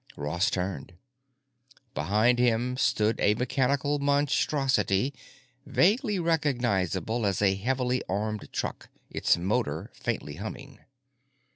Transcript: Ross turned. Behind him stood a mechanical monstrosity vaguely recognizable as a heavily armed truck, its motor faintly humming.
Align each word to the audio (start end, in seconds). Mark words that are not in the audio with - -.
Ross 0.17 0.49
turned. 0.49 0.93
Behind 1.93 2.39
him 2.39 2.75
stood 2.75 3.19
a 3.19 3.35
mechanical 3.35 3.99
monstrosity 3.99 5.13
vaguely 5.63 6.17
recognizable 6.17 7.23
as 7.23 7.39
a 7.39 7.53
heavily 7.53 8.01
armed 8.09 8.51
truck, 8.51 8.89
its 9.11 9.37
motor 9.37 9.91
faintly 9.93 10.37
humming. 10.37 10.79